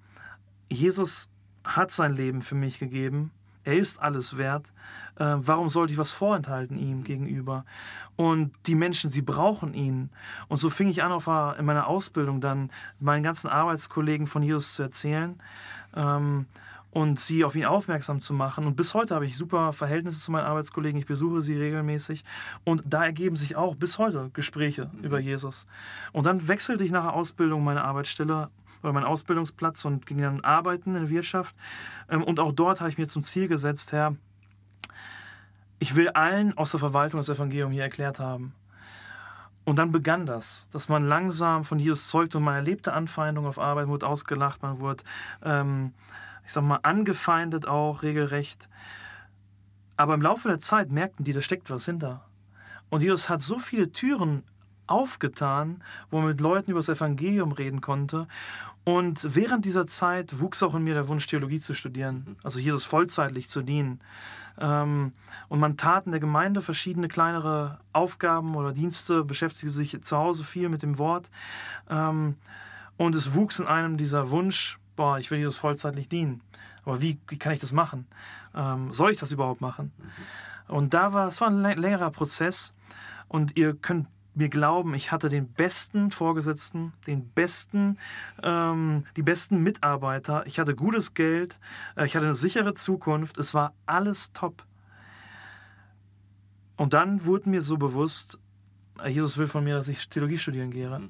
Jesus 0.70 1.30
hat 1.63 1.92
sein 1.92 2.13
Leben 2.13 2.42
für 2.42 2.56
mich 2.56 2.80
gegeben, 2.80 3.32
er 3.67 3.75
ist 3.75 4.01
alles 4.01 4.38
wert. 4.38 4.71
Äh, 5.17 5.36
warum 5.39 5.67
sollte 5.67 5.91
ich 5.91 6.00
was 6.00 6.12
vorenthalten 6.12 6.77
ihm 6.77 7.03
gegenüber? 7.03 7.65
Und 8.15 8.53
die 8.65 8.75
Menschen, 8.75 9.12
sie 9.12 9.21
brauchen 9.21 9.74
ihn. 9.74 10.09
Und 10.47 10.57
so 10.57 10.69
fing 10.69 10.88
ich 10.88 11.03
an, 11.03 11.12
auf, 11.12 11.27
in 11.27 11.65
meiner 11.65 11.88
Ausbildung 11.88 12.39
dann 12.39 12.71
meinen 13.01 13.24
ganzen 13.24 13.50
Arbeitskollegen 13.50 14.25
von 14.25 14.41
Jesus 14.41 14.74
zu 14.74 14.83
erzählen. 14.83 15.38
Ähm, 15.95 16.45
und 16.91 17.19
sie 17.19 17.43
auf 17.43 17.55
ihn 17.55 17.65
aufmerksam 17.65 18.21
zu 18.21 18.33
machen. 18.33 18.65
Und 18.65 18.75
bis 18.75 18.93
heute 18.93 19.13
habe 19.13 19.25
ich 19.25 19.36
super 19.36 19.74
Verhältnisse 19.74 20.21
zu 20.21 20.31
meinen 20.31 20.45
Arbeitskollegen. 20.45 20.97
Ich 20.97 21.05
besuche 21.05 21.41
sie 21.41 21.57
regelmäßig. 21.57 22.24
Und 22.63 22.83
da 22.86 23.03
ergeben 23.03 23.36
sich 23.36 23.57
auch 23.57 23.75
bis 23.75 24.00
heute 24.00 24.31
Gespräche 24.33 24.89
mhm. 24.93 25.03
über 25.03 25.19
Jesus. 25.19 25.67
Und 26.13 26.25
dann 26.25 26.47
wechselte 26.47 26.86
ich 26.86 26.91
nach 26.91 27.03
der 27.03 27.13
Ausbildung 27.13 27.65
meine 27.65 27.83
Arbeitsstelle 27.83 28.50
oder 28.88 28.94
meinen 28.94 29.06
Ausbildungsplatz 29.06 29.86
und 29.86 30.06
ging 30.06 30.20
dann 30.20 30.41
arbeiten 30.41 30.96
in 30.96 31.01
der 31.01 31.10
Wirtschaft. 31.10 31.56
Ähm, 32.10 32.24
und 32.24 32.39
auch 32.39 32.51
dort 32.51 32.79
habe 32.79 32.89
ich 32.89 32.98
mir 32.98 33.08
zum 33.08 33.24
Ziel 33.24 33.48
gesetzt, 33.48 33.91
Herr, 33.91 34.15
ich 35.79 35.96
will 35.96 36.10
allen 36.10 36.58
aus 36.58 36.72
der 36.72 36.79
Verwaltung 36.79 37.20
das 37.20 37.29
Evangelium 37.29 37.72
hier 37.72 37.84
erklärt 37.84 38.20
haben. 38.20 38.53
Und 39.63 39.79
dann 39.79 39.91
begann 39.91 40.25
das, 40.25 40.70
dass 40.72 40.88
man 40.89 41.08
langsam 41.08 41.65
von 41.65 41.77
Jesus 41.77 42.08
zeugt 42.08 42.36
und 42.36 42.44
man 42.44 42.56
erlebte 42.56 42.94
Anfeindung 42.94 43.46
auf 43.46 43.60
Arbeit, 43.60 43.86
man 43.86 43.94
wurde 43.94 44.08
ausgelacht, 44.08 44.62
man 44.62 44.79
wurde 44.79 45.03
ähm, 45.44 45.94
ich 46.48 46.53
sag 46.53 46.63
mal, 46.63 46.79
angefeindet 46.82 47.67
auch 47.67 48.03
regelrecht. 48.03 48.70
Aber 49.98 50.13
im 50.13 50.22
Laufe 50.22 50.48
der 50.48 50.60
Zeit 50.60 50.89
merkten 50.89 51.25
die, 51.25 51.34
da 51.34 51.41
steckt 51.41 51.70
was 51.70 51.86
hinter. 51.86 52.24
Und 52.89 53.01
Jesus 53.01 53.27
hat 53.27 53.41
so 53.41 53.60
viele 53.60 53.91
Türen 53.91 54.44
aufgetan, 54.88 55.84
wo 56.10 56.17
man 56.17 56.29
mit 56.29 56.41
Leuten 56.41 56.72
über 56.72 56.79
das 56.79 56.89
Evangelium 56.89 57.51
reden 57.51 57.82
konnte. 57.82 58.27
Und 58.84 59.36
während 59.36 59.65
dieser 59.65 59.86
Zeit 59.86 60.39
wuchs 60.39 60.63
auch 60.63 60.74
in 60.74 60.84
mir 60.84 60.94
der 60.94 61.08
Wunsch, 61.08 61.27
Theologie 61.27 61.60
zu 61.60 61.74
studieren, 61.74 62.24
mhm. 62.25 62.36
also 62.44 62.60
Jesus 62.60 62.86
vollzeitlich 62.86 63.50
zu 63.50 63.62
dienen. 63.62 64.00
Ähm, 64.60 65.13
und 65.50 65.60
man 65.60 65.77
tat 65.77 66.06
in 66.06 66.12
der 66.12 66.22
Gemeinde 66.22 66.62
verschiedene 66.62 67.08
kleinere 67.08 67.79
Aufgaben 67.94 68.56
oder 68.56 68.72
Dienste, 68.72 69.24
beschäftigte 69.24 69.70
sich 69.70 70.01
zu 70.01 70.17
Hause 70.17 70.44
viel 70.44 70.70
mit 70.70 70.84
dem 70.84 70.98
Wort. 70.98 71.29
Ähm, 71.89 72.36
und 72.98 73.13
es 73.13 73.34
wuchs 73.34 73.60
in 73.60 73.67
einem 73.67 73.98
dieser 73.98 74.29
Wunsch, 74.29 74.79
boah, 74.96 75.20
ich 75.20 75.29
will 75.32 75.38
Jesus 75.38 75.58
vollzeitlich 75.58 76.10
dienen. 76.10 76.41
Aber 76.86 77.01
wie, 77.01 77.20
wie 77.27 77.38
kann 77.38 77.51
ich 77.51 77.60
das 77.60 77.74
machen? 77.74 78.08
Ähm, 78.56 78.91
soll 78.91 79.12
ich 79.12 79.20
das 79.20 79.32
überhaupt 79.32 79.62
machen? 79.62 79.91
Mhm. 79.98 80.75
Und 80.75 80.94
da 80.94 81.13
war, 81.13 81.27
es 81.27 81.39
war 81.39 81.50
ein 81.50 81.62
längerer 81.62 82.12
Prozess 82.12 82.74
und 83.27 83.58
ihr 83.58 83.75
könnt 83.75 84.08
mir 84.38 84.50
glauben, 84.50 84.94
ich 84.94 85.12
hatte 85.12 85.29
den 85.29 85.48
besten 85.48 86.12
Vorgesetzten, 86.12 86.94
den 87.06 87.29
besten, 87.29 87.98
ähm, 88.44 89.06
die 89.15 89.24
besten 89.24 89.63
Mitarbeiter, 89.63 90.46
ich 90.46 90.60
hatte 90.60 90.75
gutes 90.75 91.13
Geld, 91.13 91.60
äh, 91.96 92.06
ich 92.06 92.15
hatte 92.15 92.25
eine 92.25 92.36
sichere 92.36 92.74
Zukunft, 92.74 93.38
es 93.38 93.53
war 93.53 93.74
alles 93.86 94.32
top. 94.34 94.63
Und 96.75 96.94
dann 96.94 97.25
wurde 97.25 97.50
mir 97.50 97.62
so 97.62 97.77
bewusst, 97.77 98.39
äh, 99.03 99.10
Jesus 99.10 99.38
will 99.38 99.48
von 99.48 99.63
mir, 99.63 99.75
dass 99.75 99.88
ich 99.88 100.08
Theologie 100.10 100.38
studieren 100.38 100.72
gehe. 100.72 100.89
Mhm. 100.89 101.10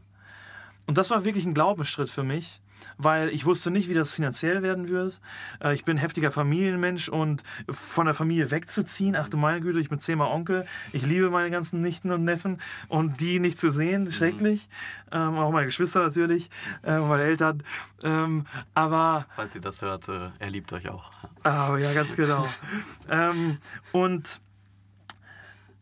Und 0.85 0.97
das 0.97 1.09
war 1.09 1.25
wirklich 1.25 1.45
ein 1.45 1.53
Glaubensschritt 1.53 2.09
für 2.09 2.23
mich, 2.23 2.61
weil 2.97 3.29
ich 3.29 3.45
wusste 3.45 3.71
nicht, 3.71 3.89
wie 3.89 3.93
das 3.93 4.11
finanziell 4.11 4.63
werden 4.63 4.89
wird. 4.89 5.19
Äh, 5.63 5.73
ich 5.73 5.85
bin 5.85 5.97
ein 5.97 5.99
heftiger 5.99 6.31
Familienmensch 6.31 7.09
und 7.09 7.43
von 7.69 8.05
der 8.05 8.13
Familie 8.13 8.51
wegzuziehen, 8.51 9.15
ach 9.15 9.29
du 9.29 9.37
meine 9.37 9.61
Güte, 9.61 9.79
ich 9.79 9.89
bin 9.89 9.99
zehnmal 9.99 10.31
Onkel, 10.31 10.65
ich 10.93 11.05
liebe 11.05 11.29
meine 11.29 11.51
ganzen 11.51 11.81
Nichten 11.81 12.11
und 12.11 12.23
Neffen 12.23 12.59
und 12.87 13.19
die 13.19 13.39
nicht 13.39 13.59
zu 13.59 13.69
sehen, 13.69 14.05
mhm. 14.05 14.11
schrecklich. 14.11 14.69
Mhm. 15.11 15.37
auch 15.37 15.51
meine 15.51 15.67
Geschwister 15.67 16.01
natürlich, 16.01 16.49
äh, 16.83 16.99
meine 16.99 17.23
Eltern. 17.23 17.63
Ähm, 18.03 18.45
aber. 18.73 19.25
Falls 19.35 19.55
ihr 19.55 19.61
das 19.61 19.81
hört, 19.81 20.09
äh, 20.09 20.29
er 20.39 20.49
liebt 20.49 20.73
euch 20.73 20.89
auch. 20.89 21.11
Ah, 21.43 21.77
ja, 21.77 21.93
ganz 21.93 22.15
genau. 22.15 22.47
ähm, 23.09 23.57
und 23.91 24.41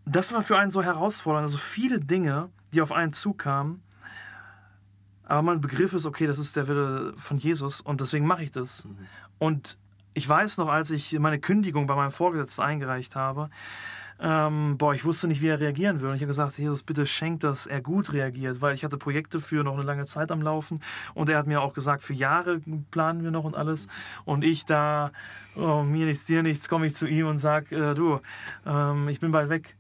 das 0.06 0.32
war 0.32 0.44
für 0.44 0.58
einen 0.58 0.72
so 0.72 0.84
herausfordernd. 0.84 1.44
Also 1.44 1.58
viele 1.58 2.00
Dinge, 2.00 2.50
die 2.74 2.82
auf 2.82 2.92
einen 2.92 3.12
zukamen, 3.12 3.82
aber 5.26 5.42
mein 5.42 5.62
Begriff 5.62 5.94
ist, 5.94 6.06
okay, 6.06 6.28
das 6.28 6.40
ist 6.40 6.56
der 6.56 6.68
Wille 6.68 7.14
von 7.18 7.38
Jesus 7.38 7.82
und 7.82 8.02
deswegen 8.02 8.28
mache 8.28 8.44
ich 8.44 8.52
das. 8.52 8.86
Mhm. 8.86 8.98
Und 9.40 9.78
ich 10.14 10.28
weiß 10.28 10.58
noch, 10.58 10.70
als 10.70 10.92
ich 10.92 11.18
meine 11.20 11.40
Kündigung 11.40 11.88
bei 11.88 11.96
meinem 11.96 12.12
Vorgesetzten 12.12 12.62
eingereicht 12.62 13.16
habe, 13.16 13.50
ähm, 14.20 14.78
boah, 14.78 14.94
ich 14.94 15.04
wusste 15.04 15.28
nicht, 15.28 15.42
wie 15.42 15.48
er 15.48 15.60
reagieren 15.60 16.00
würde. 16.00 16.12
Und 16.12 16.16
ich 16.16 16.22
habe 16.22 16.30
gesagt, 16.30 16.58
Jesus, 16.58 16.84
bitte 16.84 17.06
schenk, 17.06 17.42
dass 17.42 17.66
er 17.66 17.82
gut 17.82 18.14
reagiert, 18.14 18.62
weil 18.62 18.74
ich 18.74 18.86
hatte 18.86 18.98
Projekte 18.98 19.42
für 19.42 19.64
noch 19.64 19.74
eine 19.74 19.84
lange 19.84 20.06
Zeit 20.06 20.32
am 20.32 20.42
Laufen 20.42 20.82
und 21.14 21.30
er 21.30 21.38
hat 21.38 21.48
mir 21.48 21.62
auch 21.62 21.74
gesagt, 21.74 22.02
für 22.02 22.14
Jahre 22.14 22.62
planen 22.92 23.24
wir 23.24 23.32
noch 23.32 23.44
und 23.44 23.56
alles. 23.56 23.88
Und 24.24 24.44
ich 24.46 24.66
da, 24.66 25.12
oh, 25.58 25.84
mir 25.84 26.06
nichts, 26.06 26.26
dir 26.26 26.44
nichts, 26.44 26.70
komme 26.70 26.88
ich 26.88 26.96
zu 26.96 27.08
ihm 27.08 27.28
und 27.28 27.40
sage, 27.40 27.76
äh, 27.76 27.94
du, 27.94 28.22
ähm, 28.66 29.10
ich 29.10 29.20
bin 29.20 29.32
bald 29.32 29.50
weg. 29.50 29.76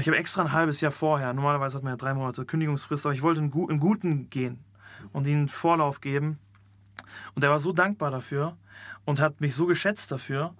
Und 0.00 0.04
ich 0.04 0.08
habe 0.08 0.16
extra 0.16 0.40
ein 0.40 0.52
halbes 0.52 0.80
Jahr 0.80 0.92
vorher, 0.92 1.34
normalerweise 1.34 1.76
hat 1.76 1.84
man 1.84 1.92
ja 1.92 1.96
drei 1.98 2.14
Monate 2.14 2.46
Kündigungsfrist, 2.46 3.04
aber 3.04 3.14
ich 3.14 3.20
wollte 3.20 3.42
einen, 3.42 3.52
einen 3.52 3.80
guten 3.80 4.30
gehen 4.30 4.58
und 5.12 5.26
ihnen 5.26 5.46
Vorlauf 5.46 6.00
geben. 6.00 6.38
Und 7.34 7.44
er 7.44 7.50
war 7.50 7.60
so 7.60 7.74
dankbar 7.74 8.10
dafür 8.10 8.56
und 9.04 9.20
hat 9.20 9.42
mich 9.42 9.54
so 9.54 9.66
geschätzt 9.66 10.10
dafür, 10.10 10.54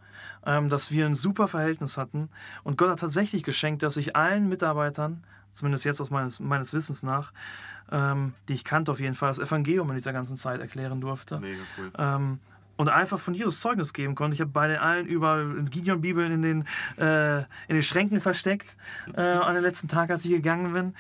ähm, 0.45 0.69
dass 0.69 0.91
wir 0.91 1.07
ein 1.07 1.15
super 1.15 1.49
Verhältnis 1.49 1.97
hatten. 1.97 2.29
Und 2.65 2.77
Gott 2.77 2.91
hat 2.91 2.99
tatsächlich 2.99 3.43
geschenkt, 3.43 3.83
dass 3.83 3.97
ich 3.97 4.15
allen 4.15 4.47
Mitarbeitern, 4.47 5.25
zumindest 5.53 5.87
jetzt 5.87 6.03
aus 6.03 6.11
meines, 6.11 6.39
meines 6.39 6.75
Wissens 6.75 7.03
nach, 7.03 7.33
ähm, 7.91 8.35
die 8.47 8.53
ich 8.53 8.65
kannte 8.65 8.93
auf 8.93 9.01
jeden 9.01 9.15
Fall, 9.15 9.31
das 9.31 9.39
Evangelium 9.39 9.89
in 9.89 9.97
dieser 9.97 10.13
ganzen 10.13 10.37
Zeit 10.37 10.61
erklären 10.61 11.01
durfte. 11.01 11.41
Mega 11.41 11.63
cool. 11.79 11.91
Und 12.81 12.89
einfach 12.89 13.19
von 13.21 13.35
Jesus 13.35 13.61
Zeugnis 13.61 13.93
geben 13.93 14.15
konnte. 14.15 14.33
Ich 14.33 14.41
habe 14.41 14.53
bei 14.53 14.67
den 14.67 14.79
allen 14.79 15.05
über 15.05 15.45
Gideon-Bibeln 15.69 16.33
in, 16.33 16.41
den, 16.41 16.65
äh, 16.97 17.41
in 17.41 17.75
den 17.75 17.83
Schränken 17.83 18.23
versteckt 18.23 18.75
äh, 19.15 19.21
an 19.21 19.55
den 19.55 19.63
letzten 19.63 19.87
Tag, 19.87 20.09
als 20.09 20.25
ich 20.25 20.31
gegangen 20.31 20.73
bin. 20.73 20.95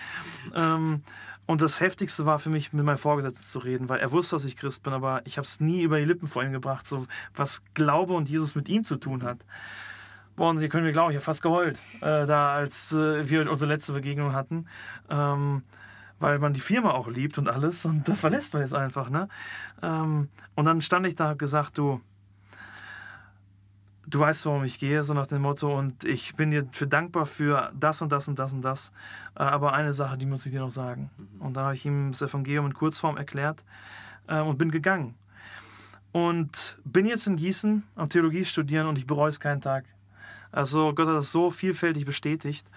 Ähm, 0.54 1.02
und 1.46 1.62
das 1.62 1.80
Heftigste 1.80 2.26
war 2.26 2.38
für 2.38 2.50
mich, 2.50 2.74
mit 2.74 2.84
meinem 2.84 2.98
Vorgesetzten 2.98 3.46
zu 3.46 3.60
reden, 3.60 3.88
weil 3.88 3.98
er 3.98 4.12
wusste, 4.12 4.36
dass 4.36 4.44
ich 4.44 4.58
Christ 4.58 4.82
bin, 4.82 4.92
aber 4.92 5.22
ich 5.24 5.38
habe 5.38 5.46
es 5.46 5.58
nie 5.58 5.80
über 5.80 5.98
die 5.98 6.04
Lippen 6.04 6.28
vor 6.28 6.44
ihm 6.44 6.52
gebracht, 6.52 6.84
so 6.84 7.06
was 7.34 7.62
Glaube 7.72 8.12
und 8.12 8.28
Jesus 8.28 8.54
mit 8.54 8.68
ihm 8.68 8.84
zu 8.84 8.96
tun 8.96 9.22
hat. 9.22 9.38
Boah, 10.36 10.50
und 10.50 10.60
ihr 10.60 10.68
könnt 10.68 10.84
mir 10.84 10.92
glauben, 10.92 11.12
ich 11.12 11.16
habe 11.16 11.24
fast 11.24 11.40
geheult, 11.40 11.78
äh, 12.02 12.26
da 12.26 12.52
als 12.52 12.92
äh, 12.92 13.26
wir 13.26 13.50
unsere 13.50 13.72
letzte 13.72 13.94
Begegnung 13.94 14.34
hatten. 14.34 14.66
Ähm, 15.08 15.62
weil 16.20 16.38
man 16.38 16.52
die 16.52 16.60
Firma 16.60 16.92
auch 16.92 17.08
liebt 17.08 17.38
und 17.38 17.48
alles 17.48 17.84
und 17.84 18.06
das 18.06 18.20
verlässt 18.20 18.52
man 18.52 18.62
jetzt 18.62 18.74
einfach. 18.74 19.10
Ne? 19.10 19.28
Ähm, 19.82 20.28
und 20.54 20.64
dann 20.66 20.80
stand 20.80 21.06
ich 21.06 21.16
da 21.16 21.32
und 21.32 21.38
gesagt, 21.38 21.78
du, 21.78 22.00
du 24.06 24.20
weißt, 24.20 24.46
warum 24.46 24.62
ich 24.64 24.78
gehe, 24.78 25.02
so 25.02 25.14
nach 25.14 25.26
dem 25.26 25.42
Motto 25.42 25.76
und 25.76 26.04
ich 26.04 26.36
bin 26.36 26.50
dir 26.50 26.66
für 26.72 26.86
dankbar 26.86 27.26
für 27.26 27.72
das 27.78 28.02
und 28.02 28.12
das 28.12 28.28
und 28.28 28.38
das 28.38 28.52
und 28.52 28.62
das. 28.62 28.92
Äh, 29.34 29.42
aber 29.42 29.72
eine 29.72 29.94
Sache, 29.94 30.18
die 30.18 30.26
muss 30.26 30.44
ich 30.46 30.52
dir 30.52 30.60
noch 30.60 30.70
sagen. 30.70 31.10
Mhm. 31.16 31.40
Und 31.40 31.56
dann 31.56 31.64
habe 31.64 31.74
ich 31.74 31.86
ihm 31.86 32.12
das 32.12 32.22
Evangelium 32.22 32.66
in 32.66 32.74
Kurzform 32.74 33.16
erklärt 33.16 33.64
äh, 34.28 34.40
und 34.40 34.58
bin 34.58 34.70
gegangen. 34.70 35.14
Und 36.12 36.78
bin 36.84 37.06
jetzt 37.06 37.26
in 37.28 37.36
Gießen 37.36 37.84
am 37.94 38.08
Theologie 38.08 38.44
studieren 38.44 38.86
und 38.88 38.98
ich 38.98 39.06
bereue 39.06 39.30
es 39.30 39.40
keinen 39.40 39.60
Tag. 39.60 39.84
Also 40.52 40.92
Gott 40.92 41.06
hat 41.06 41.14
das 41.14 41.30
so 41.30 41.50
vielfältig 41.50 42.04
bestätigt. 42.04 42.68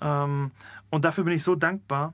Ähm, 0.00 0.50
und 0.90 1.04
dafür 1.04 1.24
bin 1.24 1.32
ich 1.32 1.44
so 1.44 1.54
dankbar. 1.54 2.12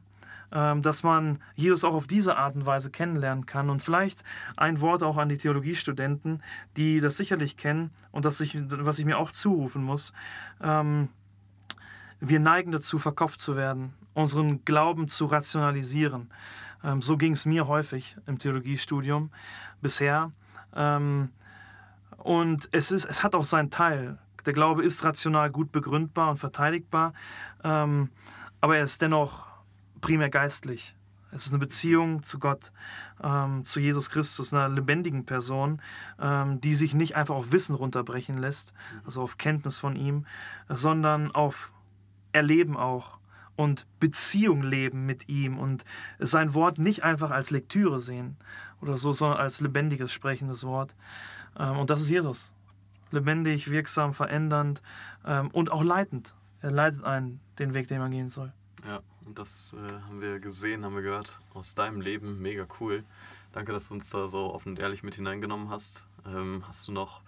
Ähm, 0.56 0.80
dass 0.80 1.02
man 1.02 1.38
Jesus 1.54 1.84
auch 1.84 1.92
auf 1.92 2.06
diese 2.06 2.38
Art 2.38 2.56
und 2.56 2.64
Weise 2.64 2.90
kennenlernen 2.90 3.44
kann. 3.44 3.68
Und 3.68 3.82
vielleicht 3.82 4.24
ein 4.56 4.80
Wort 4.80 5.02
auch 5.02 5.18
an 5.18 5.28
die 5.28 5.36
Theologiestudenten, 5.36 6.42
die 6.78 7.00
das 7.00 7.18
sicherlich 7.18 7.58
kennen 7.58 7.90
und 8.10 8.24
das 8.24 8.40
ich, 8.40 8.56
was 8.58 8.98
ich 8.98 9.04
mir 9.04 9.18
auch 9.18 9.30
zurufen 9.32 9.82
muss. 9.82 10.14
Ähm, 10.62 11.10
wir 12.20 12.40
neigen 12.40 12.70
dazu, 12.70 12.98
verkopft 12.98 13.38
zu 13.38 13.54
werden, 13.54 13.92
unseren 14.14 14.64
Glauben 14.64 15.08
zu 15.08 15.26
rationalisieren. 15.26 16.30
Ähm, 16.82 17.02
so 17.02 17.18
ging 17.18 17.32
es 17.32 17.44
mir 17.44 17.68
häufig 17.68 18.16
im 18.24 18.38
Theologiestudium 18.38 19.30
bisher. 19.82 20.32
Und 22.18 22.68
es, 22.72 22.90
ist, 22.90 23.04
es 23.04 23.22
hat 23.22 23.34
auch 23.34 23.44
seinen 23.44 23.70
Teil. 23.70 24.18
Der 24.46 24.52
Glaube 24.52 24.84
ist 24.84 25.04
rational 25.04 25.50
gut 25.50 25.70
begründbar 25.72 26.30
und 26.30 26.36
verteidigbar, 26.36 27.14
aber 27.62 28.76
er 28.76 28.82
ist 28.82 29.00
dennoch 29.00 29.45
primär 30.06 30.30
geistlich. 30.30 30.94
Es 31.32 31.46
ist 31.46 31.50
eine 31.50 31.58
Beziehung 31.58 32.22
zu 32.22 32.38
Gott, 32.38 32.70
ähm, 33.20 33.64
zu 33.64 33.80
Jesus 33.80 34.08
Christus, 34.08 34.54
einer 34.54 34.68
lebendigen 34.68 35.26
Person, 35.26 35.82
ähm, 36.20 36.60
die 36.60 36.76
sich 36.76 36.94
nicht 36.94 37.16
einfach 37.16 37.34
auf 37.34 37.50
Wissen 37.50 37.74
runterbrechen 37.74 38.38
lässt, 38.38 38.72
also 39.04 39.20
auf 39.20 39.36
Kenntnis 39.36 39.78
von 39.78 39.96
ihm, 39.96 40.24
sondern 40.68 41.32
auf 41.32 41.72
Erleben 42.30 42.76
auch 42.76 43.18
und 43.56 43.84
Beziehung 43.98 44.62
leben 44.62 45.06
mit 45.06 45.28
ihm 45.28 45.58
und 45.58 45.84
sein 46.20 46.54
Wort 46.54 46.78
nicht 46.78 47.02
einfach 47.02 47.32
als 47.32 47.50
Lektüre 47.50 47.98
sehen 47.98 48.36
oder 48.80 48.98
so, 48.98 49.10
sondern 49.10 49.40
als 49.40 49.60
lebendiges, 49.60 50.12
sprechendes 50.12 50.62
Wort. 50.62 50.94
Ähm, 51.58 51.78
und 51.78 51.90
das 51.90 52.00
ist 52.00 52.10
Jesus. 52.10 52.52
Lebendig, 53.10 53.72
wirksam, 53.72 54.14
verändernd 54.14 54.82
ähm, 55.26 55.48
und 55.48 55.72
auch 55.72 55.82
leitend. 55.82 56.36
Er 56.60 56.70
leitet 56.70 57.02
einen 57.02 57.40
den 57.58 57.74
Weg, 57.74 57.88
den 57.88 57.98
man 57.98 58.12
gehen 58.12 58.28
soll. 58.28 58.52
Und 59.26 59.38
das 59.38 59.74
äh, 59.74 59.92
haben 60.06 60.20
wir 60.20 60.38
gesehen, 60.38 60.84
haben 60.84 60.94
wir 60.94 61.02
gehört 61.02 61.40
aus 61.52 61.74
deinem 61.74 62.00
Leben. 62.00 62.40
Mega 62.40 62.66
cool. 62.80 63.04
Danke, 63.52 63.72
dass 63.72 63.88
du 63.88 63.94
uns 63.94 64.08
da 64.10 64.28
so 64.28 64.54
offen 64.54 64.70
und 64.70 64.78
ehrlich 64.78 65.02
mit 65.02 65.16
hineingenommen 65.16 65.68
hast. 65.68 66.06
Ähm, 66.24 66.62
hast 66.68 66.86
du 66.86 66.92
noch 66.92 67.22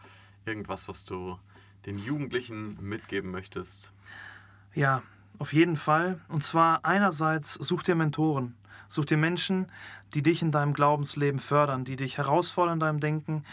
irgendwas, 0.47 0.89
was 0.89 1.05
du 1.05 1.39
den 1.87 1.99
Jugendlichen 1.99 2.79
mitgeben 2.81 3.31
möchtest? 3.31 3.93
Ja, 4.75 5.03
auf 5.39 5.53
jeden 5.53 5.77
Fall. 5.77 6.21
Und 6.29 6.45
zwar 6.45 6.85
einerseits 6.85 7.55
such 7.55 7.83
dir 7.83 7.97
Mentoren. 7.97 8.57
Such 8.87 9.07
dir 9.07 9.17
Menschen, 9.17 9.67
die 10.15 10.23
dich 10.23 10.41
in 10.41 10.53
deinem 10.53 10.75
Glaubensleben 10.75 11.41
fördern, 11.41 11.85
die 11.85 11.97
dich 11.97 12.17
herausfordern 12.17 12.75
in 12.75 12.81
deinem 12.81 13.01
Denken 13.01 13.45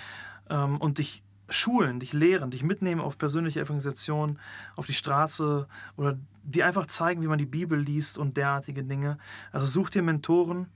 ähm, 0.50 0.78
und 0.78 1.00
dich 1.00 1.24
schulen, 1.50 2.00
dich 2.00 2.14
lehren, 2.14 2.52
dich 2.52 2.64
mitnehmen 2.64 3.02
auf 3.02 3.18
persönliche 3.18 3.62
Evangelisation, 3.62 4.40
auf 4.75 4.86
die 4.86 4.94
Straße 4.94 5.68
oder 5.98 6.18
die 6.44 6.64
einfach 6.64 6.86
zeigen, 6.86 7.22
wie 7.22 7.28
man 7.28 7.38
die 7.38 7.46
Bibel 7.46 7.80
liest 7.80 8.18
und 8.18 8.38
derartige 8.38 8.84
Dinge. 8.84 9.18
Also 9.52 9.66
such 9.66 9.90
dir 9.90 10.04
Mentoren, 10.04 10.68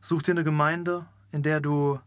such 0.00 0.22
dir 0.22 0.32
eine 0.32 0.44
Gemeinde, 0.44 1.06
in 1.32 1.42
der 1.42 1.60
du 1.60 1.98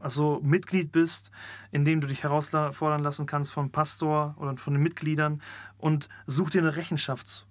also 0.00 0.40
Mitglied 0.42 0.92
bist, 0.92 1.32
in 1.72 1.84
dem 1.84 2.00
du 2.00 2.06
dich 2.06 2.22
herausfordern 2.22 3.02
lassen 3.02 3.26
kannst 3.26 3.52
vom 3.52 3.70
Pastor 3.70 4.36
oder 4.38 4.56
von 4.56 4.74
den 4.74 4.82
Mitgliedern 4.82 5.42
und 5.78 6.08
such 6.26 6.50
dir 6.50 6.60
eine 6.60 6.76
Rechenschafts 6.76 7.47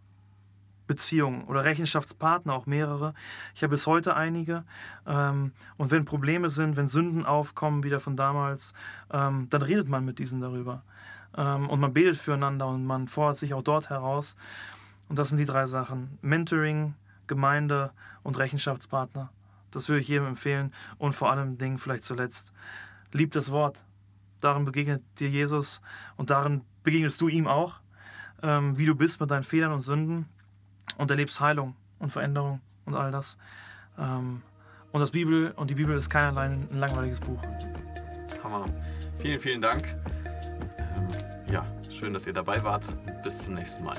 Beziehungen 0.88 1.44
oder 1.44 1.64
Rechenschaftspartner, 1.64 2.54
auch 2.54 2.66
mehrere. 2.66 3.14
Ich 3.54 3.62
habe 3.62 3.72
bis 3.72 3.86
heute 3.86 4.16
einige. 4.16 4.64
Ähm, 5.06 5.52
und 5.76 5.92
wenn 5.92 6.06
Probleme 6.06 6.50
sind, 6.50 6.78
wenn 6.78 6.88
Sünden 6.88 7.26
aufkommen, 7.26 7.84
wieder 7.84 8.00
von 8.00 8.16
damals, 8.16 8.74
ähm, 9.12 9.48
dann 9.50 9.62
redet 9.62 9.88
man 9.88 10.06
mit 10.06 10.18
diesen 10.18 10.42
darüber. 10.42 10.84
Ähm, 11.36 11.70
und 11.70 11.80
man 11.80 11.94
betet 11.94 12.18
füreinander 12.18 12.68
und 12.68 12.86
man 12.86 13.08
fordert 13.08 13.38
sich 13.38 13.54
auch 13.54 13.62
dort 13.62 13.90
heraus. 13.90 14.36
Und 15.10 15.20
das 15.20 15.30
sind 15.30 15.38
die 15.38 15.46
drei 15.46 15.66
Sachen. 15.66 16.18
Mentoring, 16.22 16.96
Gemeinde 17.28 17.92
und 18.24 18.40
Rechenschaftspartner. 18.40 19.30
Das 19.72 19.90
würde 19.90 20.02
ich 20.02 20.08
jedem 20.08 20.28
empfehlen. 20.28 20.74
Und 20.98 21.14
vor 21.14 21.30
allem 21.30 21.58
Ding 21.58 21.78
vielleicht 21.78 22.04
zuletzt. 22.04 22.54
Lieb 23.12 23.32
das 23.32 23.52
Wort. 23.52 23.78
Darin 24.40 24.66
begegnet 24.66 25.04
dir 25.20 25.30
Jesus 25.30 25.82
und 26.16 26.30
darin 26.30 26.62
begegnest 26.84 27.20
du 27.22 27.28
ihm 27.28 27.48
auch, 27.48 27.80
wie 28.40 28.86
du 28.86 28.94
bist 28.94 29.20
mit 29.20 29.32
deinen 29.32 29.44
Fehlern 29.44 29.72
und 29.72 29.80
Sünden 29.80 30.28
und 30.98 31.12
erlebst 31.12 31.40
Heilung 31.40 31.76
und 32.00 32.10
Veränderung 32.10 32.62
und 32.86 32.96
all 32.96 33.12
das. 33.12 33.38
Ähm, 33.98 34.42
und 34.92 35.02
das 35.02 35.12
Bibel 35.12 35.52
und 35.56 35.70
die 35.70 35.76
Bibel 35.76 35.96
ist 35.96 36.10
kein 36.10 36.26
allein 36.26 36.68
ein 36.72 36.80
langweiliges 36.80 37.20
Buch. 37.20 37.42
Hammer. 38.44 38.66
Vielen, 39.20 39.40
vielen 39.40 39.62
Dank. 39.62 39.96
Ähm, 40.78 41.08
ja, 41.52 41.66
schön, 41.92 42.14
dass 42.14 42.26
ihr 42.26 42.34
dabei 42.34 42.64
wart. 42.64 42.94
Bis 43.24 43.40
zum 43.40 43.56
nächsten 43.56 43.84
Mal. 43.84 43.98